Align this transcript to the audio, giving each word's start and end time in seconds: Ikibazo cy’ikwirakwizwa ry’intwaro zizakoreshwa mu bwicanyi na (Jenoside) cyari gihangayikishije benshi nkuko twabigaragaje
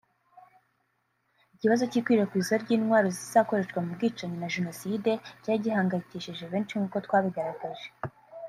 Ikibazo 1.55 1.83
cy’ikwirakwizwa 1.91 2.55
ry’intwaro 2.63 3.07
zizakoreshwa 3.17 3.79
mu 3.85 3.91
bwicanyi 3.95 4.37
na 4.39 4.49
(Jenoside) 4.55 5.11
cyari 5.41 5.63
gihangayikishije 5.63 6.43
benshi 6.53 6.73
nkuko 6.79 6.97
twabigaragaje 7.05 7.87